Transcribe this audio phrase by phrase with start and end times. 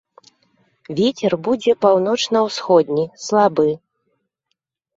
[0.99, 3.69] Вецер будзе паўночна-ўсходні, слабы.